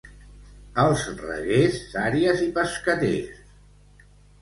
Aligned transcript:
Als 0.83 1.03
Reguers, 1.19 1.79
sàries 1.93 2.45
i 2.49 2.51
pescaters. 2.59 3.49